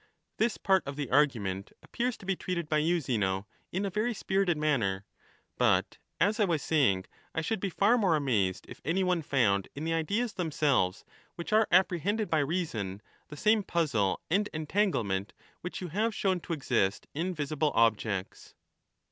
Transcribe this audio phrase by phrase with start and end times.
[0.37, 3.91] This part of the argument ^'*^^^' appears to be treated by you, Zeno, in a
[3.91, 8.81] very spirited manner;^^^^ but, as I was saying, I should be far more amazed if
[8.83, 13.61] any one 130 found in the ideas themselves which are apprehended by reason, the same
[13.61, 18.55] puzzle and entanglement which you have shown to exist in visible objects.